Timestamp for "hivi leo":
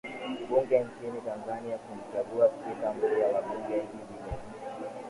3.75-4.91